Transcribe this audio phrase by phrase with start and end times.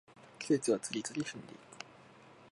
[0.39, 1.59] 季節は次々死んでいく